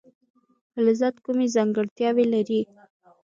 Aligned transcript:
فلزات 0.73 1.15
کومې 1.25 1.47
ځانګړتیاوې 1.55 2.25
لري. 2.33 2.61